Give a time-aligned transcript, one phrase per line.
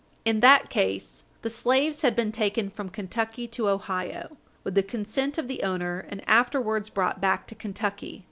[0.25, 5.37] In that case, the slaves had been taken from Kentucky to Ohio, with the consent
[5.37, 8.19] of the owner, and afterwards brought back to Kentucky.